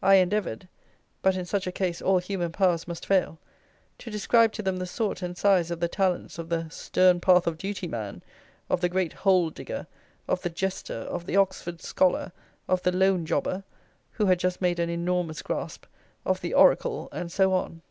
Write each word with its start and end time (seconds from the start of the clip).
I 0.00 0.14
endeavoured 0.14 0.68
(but 1.20 1.36
in 1.36 1.44
such 1.44 1.66
a 1.66 1.70
case 1.70 2.00
all 2.00 2.16
human 2.16 2.50
powers 2.50 2.88
must 2.88 3.04
fail!) 3.04 3.38
to 3.98 4.10
describe 4.10 4.52
to 4.52 4.62
them 4.62 4.78
the 4.78 4.86
sort 4.86 5.20
and 5.20 5.36
size 5.36 5.70
of 5.70 5.80
the 5.80 5.86
talents 5.86 6.38
of 6.38 6.48
the 6.48 6.70
Stern 6.70 7.20
path 7.20 7.46
of 7.46 7.58
duty 7.58 7.86
man, 7.86 8.22
of 8.70 8.80
the 8.80 8.88
great 8.88 9.12
hole 9.12 9.50
digger, 9.50 9.86
of 10.28 10.40
the 10.40 10.48
jester, 10.48 10.94
of 11.00 11.26
the 11.26 11.36
Oxford 11.36 11.82
scholar, 11.82 12.32
of 12.66 12.82
the 12.84 12.90
loan 12.92 13.26
jobber 13.26 13.64
(who 14.12 14.24
had 14.24 14.38
just 14.40 14.62
made 14.62 14.78
an 14.78 14.88
enormous 14.88 15.42
grasp), 15.42 15.84
of 16.24 16.40
the 16.40 16.54
Oracle, 16.54 17.10
and 17.12 17.30
so 17.30 17.52
on. 17.52 17.82